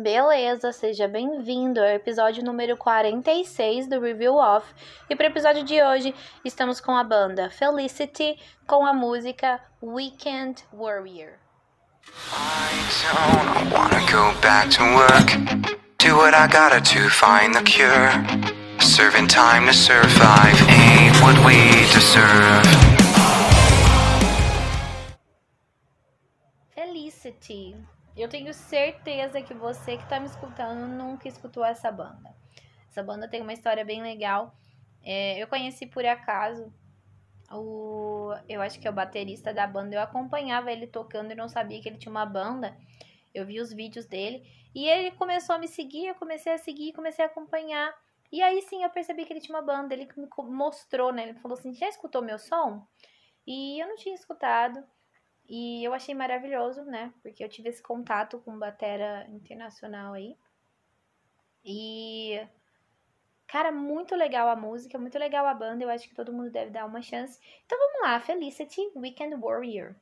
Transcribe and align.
Beleza, 0.00 0.70
seja 0.70 1.08
bem-vindo 1.08 1.80
ao 1.80 1.88
episódio 1.88 2.44
número 2.44 2.76
46 2.76 3.88
do 3.88 3.98
Review 3.98 4.36
Off. 4.36 4.64
E 5.10 5.16
para 5.16 5.26
o 5.26 5.28
episódio 5.28 5.64
de 5.64 5.82
hoje, 5.82 6.14
estamos 6.44 6.80
com 6.80 6.96
a 6.96 7.02
banda 7.02 7.50
Felicity 7.50 8.38
com 8.64 8.86
a 8.86 8.92
música 8.92 9.60
Weekend 9.82 10.62
Warrior. 10.72 11.40
I 12.30 12.78
don't 13.02 13.74
wanna 13.74 13.98
go 14.06 14.40
back 14.40 14.70
to 14.76 14.84
work. 14.84 15.32
Do 15.98 16.16
what 16.16 16.32
I 16.32 16.46
gotta 16.46 16.80
to 16.80 17.10
find 17.10 17.52
the 17.52 17.64
cure. 17.64 18.12
Serving 18.78 19.26
time 19.26 19.66
to 19.66 19.72
survive 19.72 20.62
ain't 20.68 21.20
what 21.20 21.36
we 21.44 21.82
deserve. 21.92 22.64
Felicity 26.70 27.74
eu 28.22 28.28
tenho 28.28 28.52
certeza 28.52 29.40
que 29.42 29.54
você 29.54 29.96
que 29.96 30.02
está 30.02 30.18
me 30.18 30.26
escutando 30.26 30.88
nunca 30.88 31.28
escutou 31.28 31.64
essa 31.64 31.90
banda. 31.90 32.34
Essa 32.88 33.02
banda 33.02 33.28
tem 33.28 33.42
uma 33.42 33.52
história 33.52 33.84
bem 33.84 34.02
legal. 34.02 34.54
É, 35.02 35.38
eu 35.38 35.46
conheci 35.46 35.86
por 35.86 36.04
acaso 36.04 36.72
o. 37.50 38.34
Eu 38.48 38.60
acho 38.60 38.80
que 38.80 38.86
é 38.86 38.90
o 38.90 38.94
baterista 38.94 39.52
da 39.52 39.66
banda. 39.66 39.94
Eu 39.94 40.00
acompanhava 40.00 40.72
ele 40.72 40.86
tocando 40.86 41.32
e 41.32 41.34
não 41.34 41.48
sabia 41.48 41.80
que 41.80 41.88
ele 41.88 41.98
tinha 41.98 42.10
uma 42.10 42.26
banda. 42.26 42.76
Eu 43.34 43.46
vi 43.46 43.60
os 43.60 43.72
vídeos 43.72 44.06
dele. 44.06 44.44
E 44.74 44.86
ele 44.86 45.10
começou 45.12 45.54
a 45.54 45.58
me 45.58 45.68
seguir, 45.68 46.06
eu 46.06 46.14
comecei 46.14 46.52
a 46.52 46.58
seguir, 46.58 46.92
comecei 46.92 47.24
a 47.24 47.28
acompanhar. 47.28 47.94
E 48.30 48.42
aí 48.42 48.60
sim 48.62 48.82
eu 48.82 48.90
percebi 48.90 49.24
que 49.24 49.32
ele 49.32 49.40
tinha 49.40 49.56
uma 49.56 49.64
banda. 49.64 49.94
Ele 49.94 50.08
me 50.16 50.28
mostrou, 50.50 51.12
né? 51.12 51.22
Ele 51.22 51.38
falou 51.38 51.56
assim: 51.56 51.74
já 51.74 51.88
escutou 51.88 52.22
meu 52.22 52.38
som? 52.38 52.86
E 53.46 53.80
eu 53.80 53.88
não 53.88 53.96
tinha 53.96 54.14
escutado. 54.14 54.84
E 55.48 55.82
eu 55.82 55.94
achei 55.94 56.14
maravilhoso, 56.14 56.84
né? 56.84 57.12
Porque 57.22 57.42
eu 57.42 57.48
tive 57.48 57.70
esse 57.70 57.82
contato 57.82 58.38
com 58.40 58.58
batera 58.58 59.26
internacional 59.30 60.12
aí. 60.12 60.36
E 61.64 62.46
cara, 63.46 63.72
muito 63.72 64.14
legal 64.14 64.48
a 64.48 64.56
música, 64.56 64.98
muito 64.98 65.18
legal 65.18 65.46
a 65.46 65.54
banda. 65.54 65.82
Eu 65.82 65.90
acho 65.90 66.06
que 66.08 66.14
todo 66.14 66.32
mundo 66.32 66.50
deve 66.50 66.70
dar 66.70 66.84
uma 66.84 67.00
chance. 67.00 67.40
Então 67.64 67.78
vamos 67.78 68.02
lá, 68.02 68.20
Felicity 68.20 68.92
Weekend 68.94 69.36
Warrior. 69.36 69.94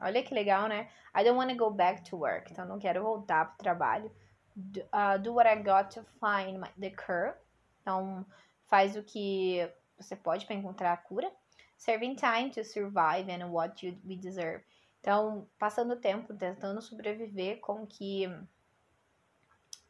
Olha 0.00 0.22
que 0.22 0.32
legal, 0.32 0.68
né? 0.68 0.90
I 1.18 1.24
don't 1.24 1.36
want 1.36 1.50
to 1.50 1.56
go 1.56 1.68
back 1.68 2.04
to 2.10 2.16
work. 2.16 2.52
Então, 2.52 2.64
não 2.64 2.78
quero 2.78 3.02
voltar 3.02 3.46
pro 3.46 3.58
trabalho. 3.58 4.10
Do, 4.54 4.80
uh, 4.92 5.18
do 5.20 5.34
what 5.34 5.48
I 5.48 5.56
got 5.56 5.90
to 5.94 6.04
find 6.20 6.60
my, 6.60 6.68
the 6.78 6.90
cure. 6.90 7.34
Então, 7.80 8.24
faz 8.66 8.96
o 8.96 9.02
que 9.02 9.68
você 9.98 10.14
pode 10.14 10.46
para 10.46 10.54
encontrar 10.54 10.92
a 10.92 10.96
cura. 10.96 11.28
Serving 11.76 12.14
time 12.14 12.50
to 12.50 12.62
survive 12.62 13.28
and 13.30 13.50
what 13.50 13.84
you, 13.84 13.98
we 14.04 14.16
deserve. 14.16 14.62
Então, 15.00 15.48
passando 15.58 15.94
o 15.94 15.96
tempo, 15.96 16.34
tentando 16.34 16.80
sobreviver 16.80 17.60
com 17.60 17.82
o 17.82 17.86
que 17.86 18.26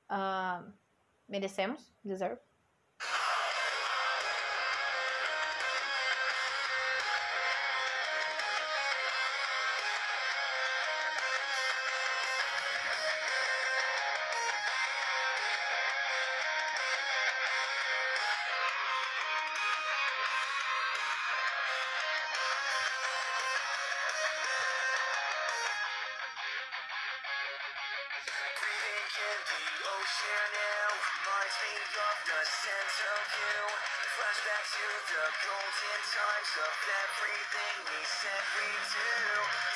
uh, 0.09 0.73
merecemos, 1.29 1.93
deserve. 2.03 2.41
Ocean 30.19 30.51
now 30.51 30.91
reminds 30.99 31.57
me 31.63 31.75
of 31.79 32.17
the. 32.27 32.43
Flashback 34.19 34.67
to 34.75 34.89
the 35.15 35.27
golden 35.47 36.01
times 36.11 36.53
of 36.59 36.75
everything 37.07 37.75
we 37.87 38.03
said 38.03 38.45
we 38.59 38.67
do. 38.67 39.11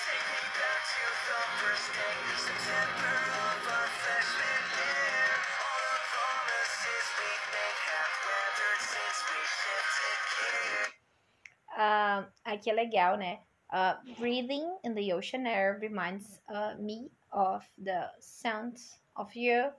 Take 0.03 0.27
me 0.35 0.43
back 0.59 0.83
to 0.83 1.05
the 1.31 1.41
first 1.63 1.89
day, 1.95 2.19
September 2.43 3.15
of 3.23 3.59
our 3.71 3.91
freshman 4.03 4.63
year. 4.83 5.31
All 5.63 5.83
the 5.95 6.03
promises 6.11 7.07
we 7.23 7.33
have 7.87 8.15
weathered 8.27 8.83
since 8.83 9.19
we 9.31 9.41
shifted 9.47 10.21
gear. 10.35 10.83
Uh, 11.79 12.21
aqui 12.45 12.71
é 12.71 12.75
legal, 12.75 13.17
né? 13.17 13.39
Uh, 13.71 13.95
breathing 14.19 14.67
in 14.83 14.95
the 14.95 15.13
ocean 15.13 15.47
air 15.47 15.79
reminds 15.81 16.41
uh, 16.53 16.75
me 16.81 17.13
of 17.31 17.63
the 17.79 18.11
sound 18.19 18.77
of 19.15 19.31
you 19.37 19.71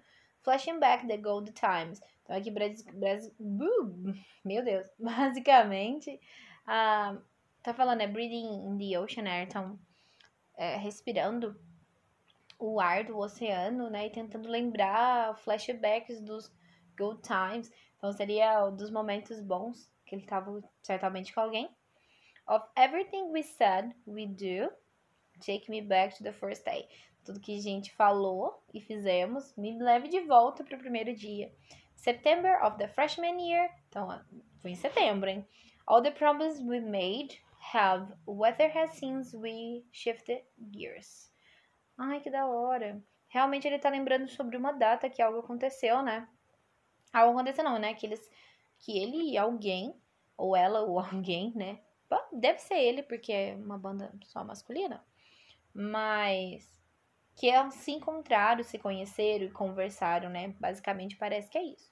Flashing 0.43 0.79
back 0.79 1.07
the 1.07 1.17
gold 1.17 1.51
times. 1.53 2.01
Então, 2.23 2.35
aqui, 2.35 2.49
uh, 2.49 4.13
meu 4.43 4.63
Deus, 4.63 4.89
basicamente, 4.99 6.19
uh, 6.67 7.21
tá 7.61 7.73
falando, 7.73 8.01
é 8.01 8.07
breathing 8.07 8.67
in 8.67 8.77
the 8.77 8.99
ocean 8.99 9.27
air, 9.27 9.43
então, 9.43 9.79
é, 10.55 10.75
respirando 10.75 11.59
o 12.59 12.79
ar 12.79 13.03
do 13.03 13.17
oceano, 13.17 13.89
né, 13.89 14.07
e 14.07 14.09
tentando 14.09 14.49
lembrar 14.49 15.35
flashbacks 15.37 16.21
dos 16.21 16.53
good 16.97 17.21
times. 17.21 17.71
Então, 17.97 18.11
seria 18.11 18.69
dos 18.69 18.91
momentos 18.91 19.39
bons 19.41 19.89
que 20.05 20.15
ele 20.15 20.25
tava 20.25 20.61
certamente 20.81 21.33
com 21.33 21.41
alguém. 21.41 21.69
Of 22.47 22.65
everything 22.77 23.31
we 23.31 23.43
said, 23.43 23.95
we 24.05 24.25
do, 24.25 24.69
take 25.39 25.69
me 25.69 25.81
back 25.81 26.17
to 26.17 26.23
the 26.23 26.33
first 26.33 26.65
day 26.65 26.89
tudo 27.23 27.39
que 27.39 27.57
a 27.57 27.61
gente 27.61 27.91
falou 27.93 28.61
e 28.73 28.81
fizemos, 28.81 29.55
me 29.55 29.77
leve 29.77 30.07
de 30.07 30.21
volta 30.21 30.63
para 30.63 30.75
o 30.75 30.79
primeiro 30.79 31.15
dia. 31.15 31.53
September 31.95 32.61
of 32.63 32.77
the 32.77 32.87
freshman 32.87 33.41
year, 33.41 33.69
então 33.87 34.07
foi 34.61 34.71
em 34.71 34.75
setembro, 34.75 35.29
hein? 35.29 35.47
All 35.85 36.01
the 36.01 36.11
promises 36.11 36.61
we 36.61 36.79
made 36.79 37.41
have 37.73 38.13
weather 38.25 38.71
has 38.77 38.91
since 38.97 39.35
we 39.35 39.85
shifted 39.91 40.43
gears. 40.71 41.31
Ai, 41.97 42.19
que 42.19 42.29
da 42.29 42.45
hora. 42.45 43.01
Realmente 43.27 43.67
ele 43.67 43.79
tá 43.79 43.89
lembrando 43.89 44.29
sobre 44.29 44.57
uma 44.57 44.71
data 44.71 45.09
que 45.09 45.21
algo 45.21 45.39
aconteceu, 45.39 46.01
né? 46.01 46.27
Algo 47.11 47.33
aconteceu 47.33 47.63
não, 47.63 47.79
né? 47.79 47.93
Que, 47.93 48.05
eles, 48.05 48.31
que 48.79 48.97
ele 48.97 49.31
e 49.31 49.37
alguém, 49.37 49.95
ou 50.37 50.55
ela 50.55 50.81
ou 50.81 50.99
alguém, 50.99 51.51
né? 51.55 51.79
Deve 52.31 52.59
ser 52.59 52.75
ele, 52.75 53.01
porque 53.01 53.31
é 53.31 53.55
uma 53.55 53.77
banda 53.77 54.13
só 54.25 54.43
masculina. 54.43 55.03
Mas 55.73 56.69
que 57.35 57.49
é 57.49 57.69
se 57.71 57.91
encontraram, 57.91 58.63
se 58.63 58.77
conheceram 58.79 59.45
e 59.45 59.51
conversaram, 59.51 60.29
né? 60.29 60.55
Basicamente 60.59 61.15
parece 61.17 61.49
que 61.49 61.57
é 61.57 61.63
isso. 61.63 61.91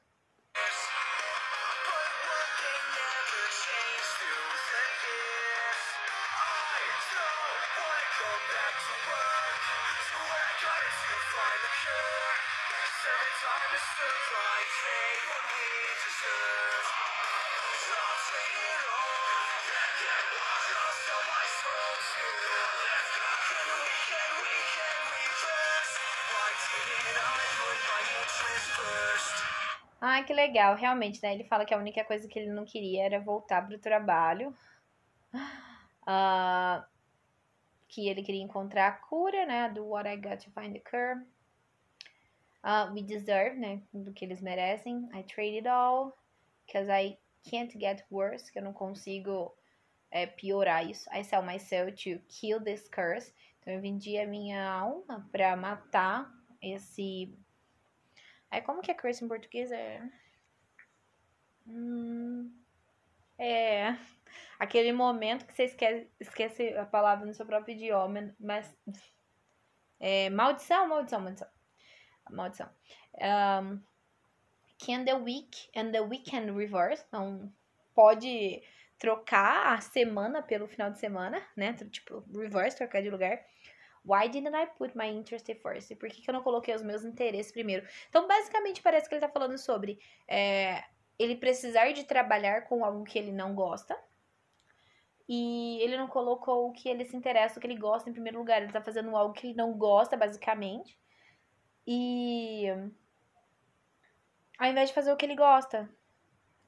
Ai, 30.21 30.25
que 30.25 30.33
legal. 30.33 30.75
Realmente, 30.75 31.19
né? 31.23 31.33
Ele 31.33 31.43
fala 31.43 31.65
que 31.65 31.73
a 31.73 31.77
única 31.77 32.03
coisa 32.03 32.27
que 32.27 32.37
ele 32.37 32.51
não 32.51 32.63
queria 32.63 33.03
era 33.05 33.19
voltar 33.19 33.65
pro 33.67 33.79
trabalho. 33.79 34.55
Uh, 36.03 36.83
que 37.87 38.07
ele 38.07 38.21
queria 38.21 38.43
encontrar 38.43 38.87
a 38.87 38.91
cura, 38.91 39.47
né? 39.47 39.69
Do 39.69 39.83
What 39.87 40.07
I 40.07 40.17
Got 40.17 40.43
to 40.43 40.51
Find 40.51 40.73
the 40.73 40.79
Cure. 40.79 41.25
Uh, 42.63 42.93
we 42.93 43.01
deserve, 43.01 43.57
né? 43.57 43.81
Do 43.91 44.13
que 44.13 44.23
eles 44.23 44.41
merecem. 44.41 45.09
I 45.11 45.23
trade 45.23 45.57
it 45.57 45.67
all. 45.67 46.15
Because 46.67 46.87
I 46.87 47.17
can't 47.49 47.75
get 47.79 48.05
worse. 48.11 48.51
Que 48.51 48.59
eu 48.59 48.63
não 48.63 48.73
consigo 48.73 49.51
é, 50.11 50.27
piorar 50.27 50.87
isso. 50.87 51.09
I 51.11 51.23
sell 51.23 51.41
myself 51.41 51.93
to 51.93 52.21
kill 52.27 52.61
this 52.61 52.87
curse. 52.87 53.33
Então 53.59 53.73
eu 53.73 53.81
vendi 53.81 54.19
a 54.19 54.27
minha 54.27 54.69
alma 54.69 55.27
pra 55.31 55.55
matar 55.55 56.31
esse 56.61 57.33
Aí, 58.51 58.61
como 58.61 58.81
que 58.81 58.91
é 58.91 58.93
curse 58.93 59.23
em 59.23 59.29
português? 59.29 59.71
É. 59.71 60.03
Hum, 61.65 62.53
é. 63.39 63.95
Aquele 64.59 64.91
momento 64.91 65.45
que 65.45 65.53
você 65.53 65.63
esquece, 65.63 66.07
esquece 66.19 66.77
a 66.77 66.85
palavra 66.85 67.25
no 67.25 67.33
seu 67.33 67.45
próprio 67.45 67.73
idioma, 67.73 68.35
mas. 68.39 68.71
É, 69.99 70.29
maldição, 70.29 70.87
maldição, 70.87 71.21
maldição. 71.21 71.47
Maldição. 72.29 72.69
Um, 73.15 73.81
can 74.77 75.05
the 75.05 75.15
week 75.15 75.69
and 75.75 75.91
the 75.91 76.01
weekend 76.01 76.51
reverse? 76.51 77.03
Então, 77.07 77.51
pode 77.93 78.61
trocar 78.99 79.73
a 79.73 79.81
semana 79.81 80.43
pelo 80.43 80.67
final 80.67 80.91
de 80.91 80.99
semana, 80.99 81.41
né? 81.55 81.73
Tipo, 81.73 82.23
reverse, 82.33 82.77
trocar 82.77 83.01
de 83.01 83.09
lugar. 83.09 83.43
Why 84.03 84.27
didn't 84.27 84.55
I 84.55 84.65
put 84.65 84.97
my 84.97 85.07
interest 85.07 85.45
first? 85.61 85.95
Por 85.95 86.09
que, 86.09 86.21
que 86.21 86.29
eu 86.29 86.33
não 86.33 86.41
coloquei 86.41 86.73
os 86.73 86.81
meus 86.81 87.03
interesses 87.03 87.51
primeiro? 87.51 87.87
Então, 88.09 88.27
basicamente, 88.27 88.81
parece 88.81 89.07
que 89.07 89.15
ele 89.15 89.21
tá 89.21 89.29
falando 89.29 89.57
sobre 89.57 89.99
é, 90.27 90.83
ele 91.19 91.35
precisar 91.35 91.91
de 91.91 92.03
trabalhar 92.03 92.63
com 92.63 92.83
algo 92.83 93.03
que 93.03 93.19
ele 93.19 93.31
não 93.31 93.53
gosta. 93.53 93.97
E 95.29 95.79
ele 95.81 95.95
não 95.95 96.07
colocou 96.07 96.67
o 96.67 96.73
que 96.73 96.89
ele 96.89 97.05
se 97.05 97.15
interessa, 97.15 97.57
o 97.57 97.61
que 97.61 97.67
ele 97.67 97.77
gosta 97.77 98.09
em 98.09 98.13
primeiro 98.13 98.39
lugar. 98.39 98.61
Ele 98.61 98.71
tá 98.71 98.81
fazendo 98.81 99.15
algo 99.15 99.33
que 99.33 99.47
ele 99.47 99.55
não 99.55 99.73
gosta, 99.73 100.17
basicamente. 100.17 100.99
E. 101.85 102.65
Ao 104.57 104.67
invés 104.67 104.89
de 104.89 104.95
fazer 104.95 105.11
o 105.11 105.15
que 105.15 105.25
ele 105.25 105.35
gosta. 105.35 105.89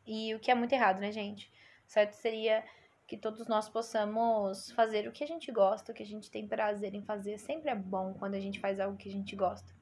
E 0.05 0.35
o 0.35 0.39
que 0.39 0.51
é 0.51 0.55
muito 0.55 0.73
errado, 0.73 0.99
né, 0.99 1.11
gente? 1.11 1.51
Certo 1.85 2.13
seria 2.13 2.63
que 3.07 3.17
todos 3.17 3.47
nós 3.47 3.67
possamos 3.69 4.71
fazer 4.71 5.07
o 5.07 5.11
que 5.11 5.23
a 5.23 5.27
gente 5.27 5.51
gosta, 5.51 5.91
o 5.91 5.95
que 5.95 6.03
a 6.03 6.05
gente 6.05 6.31
tem 6.31 6.47
prazer 6.47 6.93
em 6.93 7.03
fazer. 7.03 7.37
Sempre 7.37 7.69
é 7.69 7.75
bom 7.75 8.13
quando 8.13 8.35
a 8.35 8.39
gente 8.39 8.59
faz 8.59 8.79
algo 8.79 8.97
que 8.97 9.09
a 9.09 9.11
gente 9.11 9.35
gosta. 9.35 9.73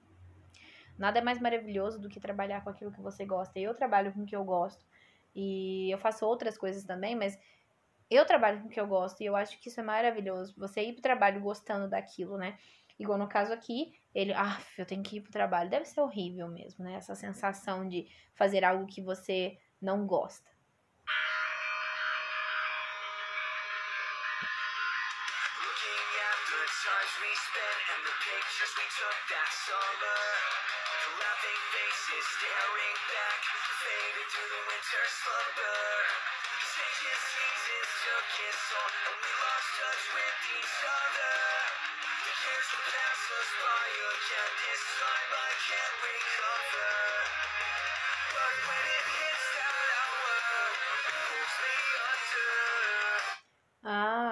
Nada 0.98 1.20
é 1.20 1.22
mais 1.22 1.40
maravilhoso 1.40 2.00
do 2.00 2.10
que 2.10 2.20
trabalhar 2.20 2.64
com 2.64 2.70
aquilo 2.70 2.92
que 2.92 3.02
você 3.02 3.26
gosta. 3.26 3.60
Eu 3.60 3.74
trabalho 3.74 4.12
com 4.14 4.24
o 4.24 4.26
que 4.26 4.36
eu 4.36 4.44
gosto. 4.44 4.86
E 5.34 5.90
eu 5.90 5.98
faço 5.98 6.26
outras 6.26 6.58
coisas 6.58 6.84
também, 6.84 7.16
mas 7.16 7.40
eu 8.10 8.26
trabalho 8.26 8.62
com 8.62 8.68
o 8.68 8.70
que 8.70 8.80
eu 8.80 8.86
gosto 8.88 9.22
e 9.22 9.26
eu 9.26 9.36
acho 9.36 9.58
que 9.60 9.70
isso 9.70 9.80
é 9.80 9.84
maravilhoso. 9.84 10.54
Você 10.58 10.82
ir 10.82 10.94
pro 10.94 11.02
trabalho 11.02 11.40
gostando 11.40 11.88
daquilo, 11.88 12.38
né? 12.38 12.58
Igual 13.00 13.18
no 13.18 13.28
caso 13.28 13.54
aqui, 13.54 13.94
ele, 14.14 14.34
ah, 14.34 14.60
eu 14.78 14.86
tenho 14.86 15.02
que 15.02 15.18
ir 15.18 15.22
pro 15.22 15.32
trabalho. 15.32 15.70
Deve 15.70 15.86
ser 15.86 16.02
horrível 16.02 16.50
mesmo, 16.50 16.84
né? 16.84 16.96
Essa 16.96 17.16
sensação 17.16 17.88
de 17.88 18.08
fazer 18.36 18.66
algo 18.66 18.86
que 18.86 19.02
você 19.02 19.58
não 19.82 20.06
gosta. 20.06 20.51
Times 26.82 27.14
we 27.22 27.30
spent 27.30 27.80
and 27.94 28.02
the 28.10 28.16
pictures 28.26 28.74
we 28.74 28.88
took 28.98 29.18
that 29.30 29.52
summer. 29.54 30.22
The 30.98 31.10
laughing 31.14 31.62
faces 31.70 32.26
staring 32.42 32.98
back, 33.06 33.42
faded 33.86 34.28
through 34.34 34.50
the 34.50 34.64
winter 34.66 35.06
slumber. 35.06 35.82
Changes 36.74 37.22
seasons 37.22 37.92
took 38.02 38.28
its 38.50 38.62
toll, 38.74 38.90
and 38.98 39.18
we 39.22 39.30
lost 39.30 39.70
touch 39.78 40.04
with 40.10 40.38
each 40.58 40.78
other. 40.90 41.38
The 42.02 42.34
years 42.34 42.68
will 42.74 42.88
pass 42.90 43.22
us 43.30 43.50
by 43.62 43.86
again. 43.94 44.52
This 44.58 44.82
time 44.98 45.32
I 45.38 45.52
can't 45.62 45.98
recover. 46.02 46.90
But 48.34 48.56
when 48.66 48.84
it 48.90 49.01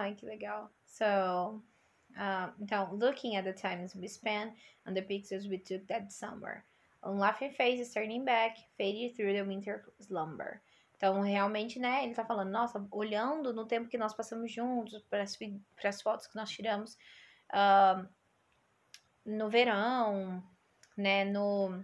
Ah, 0.10 0.16
que 0.16 0.26
legal. 0.26 0.70
So, 0.86 1.62
uh, 2.18 2.52
então, 2.60 2.94
looking 2.94 3.36
at 3.36 3.44
the 3.44 3.54
times 3.54 3.96
we 3.96 4.08
spent 4.08 4.54
and 4.86 4.96
the 4.96 5.02
pictures 5.02 5.48
we 5.48 5.58
took 5.58 5.86
that 5.88 6.12
summer. 6.12 6.64
On 7.04 7.18
laughing 7.18 7.52
faces 7.52 7.94
turning 7.94 8.26
back, 8.26 8.58
faded 8.78 9.16
through 9.16 9.34
the 9.34 9.44
winter 9.44 9.86
slumber. 10.02 10.62
Então, 10.98 11.22
realmente, 11.22 11.80
né, 11.80 12.04
ele 12.04 12.14
tá 12.14 12.26
falando, 12.26 12.52
nossa, 12.52 12.86
olhando 12.92 13.54
no 13.54 13.66
tempo 13.66 13.88
que 13.88 13.98
nós 13.98 14.14
passamos 14.14 14.52
juntos, 14.52 15.02
para 15.10 15.24
as 15.24 16.02
fotos 16.02 16.28
que 16.28 16.36
nós 16.36 16.50
tiramos 16.50 16.98
uh, 17.54 18.06
no 19.26 19.50
verão, 19.50 20.44
né, 20.98 21.24
no. 21.24 21.84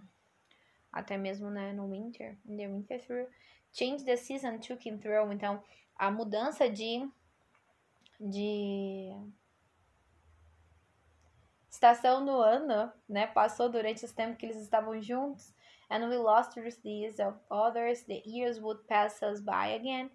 Até 0.92 1.16
mesmo, 1.16 1.50
né, 1.50 1.72
no 1.72 1.90
winter, 1.90 2.38
in 2.46 2.56
the 2.56 2.66
winter 2.66 2.98
through. 3.00 3.26
Change 3.72 4.04
the 4.04 4.16
season 4.16 4.58
took 4.58 4.86
him 4.86 4.98
through. 4.98 5.32
Então, 5.32 5.62
a 5.96 6.10
mudança 6.10 6.68
de. 6.68 7.08
De 8.20 9.12
estação 11.70 12.24
no 12.24 12.40
ano, 12.40 12.92
né, 13.08 13.26
passou 13.26 13.68
durante 13.68 14.04
esse 14.04 14.14
tempo 14.14 14.36
que 14.36 14.46
eles 14.46 14.56
estavam 14.56 15.00
juntos, 15.00 15.54
and 15.90 16.08
we 16.08 16.16
lost 16.16 16.54
these 16.82 17.22
of 17.22 17.38
others, 17.50 18.02
the 18.04 18.22
years 18.24 18.58
would 18.58 18.82
pass 18.86 19.22
us 19.22 19.40
by 19.40 19.74
again. 19.74 20.10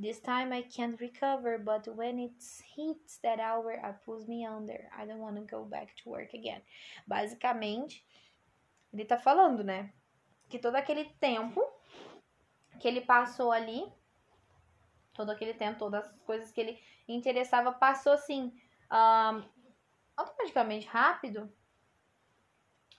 This 0.00 0.20
time 0.20 0.52
I 0.52 0.62
can't 0.62 0.98
recover, 1.00 1.58
but 1.58 1.88
when 1.88 2.20
it 2.20 2.36
hits 2.76 3.18
that 3.22 3.40
hour, 3.40 3.72
it 3.72 4.04
pulls 4.04 4.28
me 4.28 4.46
under. 4.46 4.88
I 4.96 5.04
don't 5.04 5.18
want 5.18 5.36
to 5.36 5.42
go 5.42 5.64
back 5.64 5.96
to 5.96 6.10
work 6.10 6.34
again. 6.34 6.62
Basicamente, 7.04 8.04
ele 8.92 9.04
tá 9.04 9.18
falando, 9.18 9.64
né, 9.64 9.92
que 10.48 10.58
todo 10.58 10.76
aquele 10.76 11.04
tempo 11.20 11.60
que 12.78 12.86
ele 12.86 13.00
passou 13.00 13.50
ali, 13.50 13.92
todo 15.18 15.30
aquele 15.30 15.52
tempo, 15.52 15.80
todas 15.80 16.06
as 16.06 16.20
coisas 16.20 16.52
que 16.52 16.60
ele 16.60 16.80
interessava, 17.08 17.72
passou 17.72 18.12
assim, 18.12 18.56
um, 18.90 19.42
automaticamente 20.16 20.86
rápido. 20.86 21.52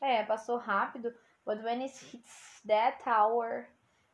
É, 0.02 0.24
passou 0.24 0.58
rápido. 0.58 1.16
But 1.46 1.64
when 1.64 1.82
it 1.82 1.96
hits 2.14 2.62
that 2.68 3.02
hour. 3.10 3.66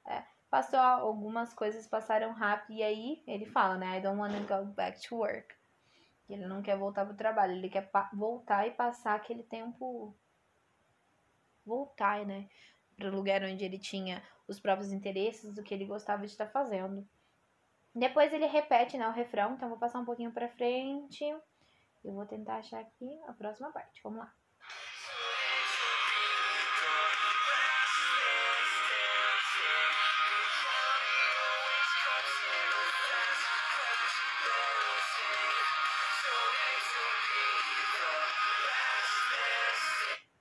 É, 0.06 0.24
passou 0.52 0.80
algumas 0.80 1.52
coisas 1.52 1.88
passaram 1.88 2.32
rápido. 2.32 2.78
E 2.78 2.84
aí 2.84 3.24
ele 3.26 3.48
fala, 3.48 3.76
né? 3.76 3.98
I 3.98 4.02
don't 4.02 4.20
want 4.20 4.34
to 4.34 4.48
go 4.48 4.66
back 4.66 5.02
to 5.08 5.16
work. 5.16 5.56
Ele 6.30 6.46
não 6.46 6.62
quer 6.62 6.78
voltar 6.78 7.06
pro 7.06 7.16
trabalho. 7.16 7.54
Ele 7.54 7.70
quer 7.70 7.90
voltar 8.14 8.68
e 8.68 8.72
passar 8.72 9.16
aquele 9.16 9.42
tempo. 9.42 10.16
Voltar, 11.66 12.24
né? 12.24 12.48
Pro 12.96 13.10
lugar 13.10 13.44
onde 13.44 13.66
ele 13.66 13.80
tinha 13.80 14.22
os 14.48 14.60
próprios 14.60 14.92
interesses 14.92 15.56
do 15.56 15.64
que 15.64 15.74
ele 15.74 15.86
gostava 15.86 16.22
de 16.24 16.32
estar 16.32 16.48
fazendo. 16.48 17.08
Depois 17.96 18.34
ele 18.34 18.46
repete, 18.46 18.98
né, 18.98 19.08
o 19.08 19.14
refrão, 19.14 19.54
então 19.54 19.70
vou 19.70 19.78
passar 19.78 20.00
um 20.00 20.06
pouquinho 20.06 20.30
para 20.30 20.50
frente. 20.50 21.24
Eu 22.04 22.14
vou 22.14 22.26
tentar 22.26 22.58
achar 22.58 22.82
aqui 22.82 23.10
a 23.26 23.32
próxima 23.32 23.72
parte. 23.72 24.02
Vamos 24.04 24.20
lá. 24.20 24.34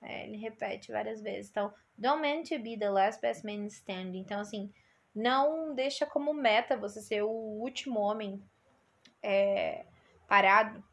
É, 0.03 0.27
ele 0.27 0.35
repete 0.37 0.91
várias 0.91 1.21
vezes. 1.21 1.49
Então, 1.49 1.73
don't 1.97 2.21
mean 2.21 2.43
to 2.43 2.59
be 2.59 2.77
the 2.77 2.89
last 2.89 3.21
best 3.21 3.45
man 3.45 3.65
standing. 3.67 4.19
Então, 4.19 4.41
assim, 4.41 4.71
não 5.15 5.73
deixa 5.73 6.05
como 6.05 6.33
meta 6.33 6.75
você 6.75 7.01
ser 7.01 7.23
o 7.23 7.29
último 7.29 7.99
homem 8.01 8.43
é, 9.23 9.85
parado 10.27 10.83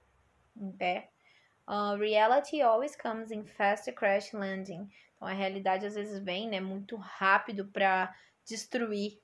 em 0.56 0.70
pé. 0.72 1.10
Uh, 1.66 1.96
reality 1.96 2.60
always 2.60 2.94
comes 2.94 3.30
in 3.30 3.44
fast 3.44 3.90
crash 3.92 4.32
landing. 4.32 4.88
Então 5.16 5.26
a 5.26 5.32
realidade 5.32 5.86
às 5.86 5.94
vezes 5.94 6.22
vem, 6.22 6.48
né, 6.48 6.60
muito 6.60 6.96
rápido 6.96 7.66
para 7.66 8.14
destruir. 8.44 9.20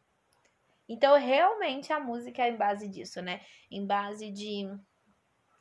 Então 0.89 1.17
realmente 1.17 1.93
a 1.93 2.01
música 2.01 2.43
é 2.43 2.51
em 2.51 2.57
base 2.57 2.89
disso, 2.89 3.21
né? 3.21 3.41
Em 3.71 3.87
base 3.87 4.31
de 4.31 4.69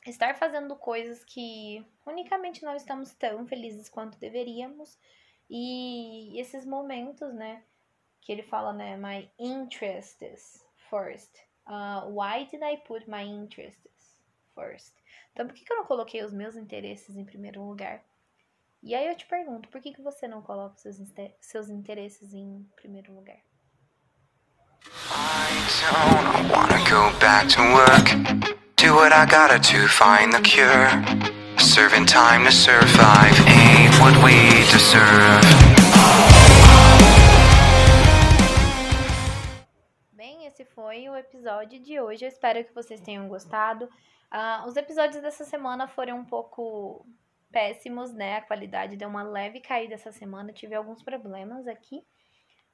estar 0.06 0.36
fazendo 0.36 0.76
coisas 0.76 1.24
que 1.24 1.86
unicamente 2.06 2.64
não 2.64 2.76
estamos 2.76 3.14
tão 3.14 3.46
felizes 3.46 3.90
quanto 3.90 4.18
deveríamos. 4.18 4.98
E 5.50 6.40
esses 6.40 6.66
momentos, 6.66 7.34
né, 7.34 7.64
que 8.28 8.34
ele 8.34 8.44
fala, 8.44 8.74
né, 8.74 8.98
my 8.98 9.30
interests 9.40 10.62
first. 10.90 11.32
Uh, 11.66 12.02
why 12.10 12.46
did 12.52 12.62
I 12.62 12.76
put 12.76 13.10
my 13.10 13.24
interests 13.24 14.20
first? 14.54 14.94
Então, 15.32 15.48
por 15.48 15.56
que, 15.56 15.64
que 15.64 15.72
eu 15.72 15.78
não 15.78 15.86
coloquei 15.86 16.22
os 16.26 16.34
meus 16.34 16.58
interesses 16.58 17.16
em 17.16 17.24
primeiro 17.24 17.64
lugar? 17.64 18.02
E 18.84 18.94
aí 18.94 19.08
eu 19.08 19.16
te 19.16 19.26
pergunto, 19.26 19.70
por 19.70 19.80
que, 19.80 19.94
que 19.94 20.02
você 20.02 20.28
não 20.28 20.42
coloca 20.42 20.76
seus, 20.76 20.98
seus 21.40 21.70
interesses 21.70 22.34
em 22.34 22.70
primeiro 22.76 23.14
lugar? 23.14 23.38
I 25.10 25.48
don't 25.80 26.52
wanna 26.52 26.84
go 26.90 27.18
back 27.20 27.48
to 27.56 27.62
work. 27.62 28.12
Do 28.76 28.94
what 28.94 29.14
I 29.14 29.26
gotta 29.26 29.58
to 29.58 29.88
find 29.88 30.34
the 30.34 30.42
cure. 30.42 30.90
Serving 31.60 32.06
time 32.06 32.44
to 32.44 32.52
survive 32.52 33.40
ain't 33.48 33.98
what 34.02 34.22
we 34.22 34.66
deserve. 34.70 35.67
Foi 40.74 41.08
o 41.10 41.16
episódio 41.16 41.80
de 41.80 42.00
hoje. 42.00 42.26
Eu 42.26 42.30
espero 42.30 42.64
que 42.64 42.74
vocês 42.74 43.02
tenham 43.02 43.28
gostado. 43.28 43.86
Uh, 43.86 44.68
os 44.68 44.76
episódios 44.76 45.22
dessa 45.22 45.46
semana 45.46 45.88
foram 45.88 46.20
um 46.20 46.26
pouco 46.26 47.06
péssimos, 47.52 48.14
né? 48.14 48.38
A 48.38 48.42
qualidade 48.42 48.98
deu 48.98 49.08
uma 49.08 49.24
leve 49.24 49.60
caída 49.60 49.96
essa 49.96 50.12
semana. 50.12 50.52
Tive 50.52 50.76
alguns 50.76 51.02
problemas 51.02 51.68
aqui, 51.68 52.06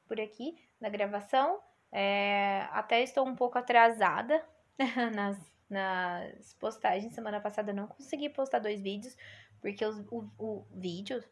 por 0.08 0.20
aqui, 0.20 0.58
na 0.80 0.90
gravação. 0.90 1.60
É, 1.92 2.68
até 2.72 3.02
estou 3.04 3.28
um 3.28 3.36
pouco 3.36 3.58
atrasada 3.58 4.44
nas, 5.14 5.38
nas 5.70 6.54
postagens. 6.56 7.14
Semana 7.14 7.40
passada 7.40 7.72
não 7.72 7.88
consegui 7.88 8.30
postar 8.30 8.60
dois 8.60 8.82
vídeos, 8.82 9.16
porque 9.62 9.86
os, 9.86 10.00
o, 10.12 10.30
o 10.38 10.66
vídeo. 10.72 11.24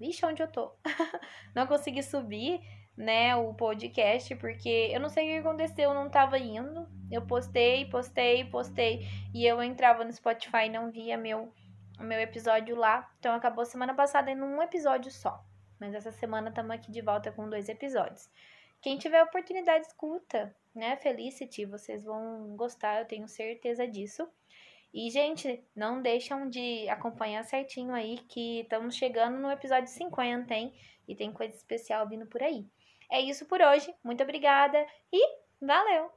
Vixe, 0.00 0.24
onde 0.24 0.42
eu 0.42 0.50
tô? 0.50 0.72
não 1.54 1.66
consegui 1.66 2.02
subir 2.02 2.60
né, 2.98 3.36
o 3.36 3.54
podcast, 3.54 4.34
porque 4.34 4.90
eu 4.92 4.98
não 4.98 5.08
sei 5.08 5.24
o 5.24 5.28
que 5.28 5.48
aconteceu, 5.48 5.90
eu 5.90 5.94
não 5.94 6.10
tava 6.10 6.36
indo. 6.36 6.86
Eu 7.10 7.22
postei, 7.22 7.84
postei, 7.86 8.44
postei 8.44 9.06
e 9.32 9.46
eu 9.46 9.62
entrava 9.62 10.04
no 10.04 10.12
Spotify 10.12 10.66
e 10.66 10.68
não 10.68 10.90
via 10.90 11.16
meu 11.16 11.52
meu 12.00 12.18
episódio 12.20 12.76
lá. 12.76 13.08
Então 13.18 13.34
acabou 13.34 13.64
semana 13.64 13.94
passada 13.94 14.30
em 14.30 14.40
um 14.40 14.60
episódio 14.60 15.10
só. 15.10 15.44
Mas 15.80 15.94
essa 15.94 16.10
semana 16.10 16.48
estamos 16.48 16.72
aqui 16.72 16.90
de 16.90 17.00
volta 17.00 17.30
com 17.30 17.48
dois 17.48 17.68
episódios. 17.68 18.28
Quem 18.80 18.98
tiver 18.98 19.22
oportunidade, 19.22 19.86
escuta, 19.86 20.54
né? 20.74 20.96
Felicity, 20.96 21.64
vocês 21.64 22.04
vão 22.04 22.56
gostar, 22.56 23.00
eu 23.00 23.06
tenho 23.06 23.28
certeza 23.28 23.86
disso. 23.86 24.28
E, 24.92 25.10
gente, 25.10 25.62
não 25.74 26.00
deixam 26.00 26.48
de 26.48 26.88
acompanhar 26.88 27.44
certinho 27.44 27.92
aí, 27.92 28.18
que 28.28 28.60
estamos 28.60 28.94
chegando 28.96 29.38
no 29.38 29.50
episódio 29.50 29.88
50, 29.88 30.54
hein? 30.54 30.72
E 31.06 31.14
tem 31.14 31.32
coisa 31.32 31.54
especial 31.54 32.08
vindo 32.08 32.26
por 32.26 32.42
aí. 32.42 32.66
É 33.10 33.20
isso 33.20 33.44
por 33.46 33.60
hoje. 33.60 33.92
Muito 34.04 34.22
obrigada 34.22 34.78
e 35.12 35.20
valeu! 35.60 36.10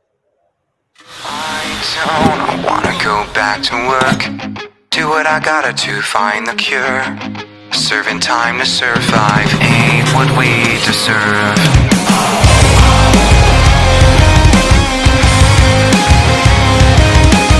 Serving 7.73 8.19
time 8.19 8.59
to 8.59 8.65
survive 8.65 9.49
ain't 9.61 10.13
what 10.13 10.29
we 10.37 10.77
deserve. 10.85 11.80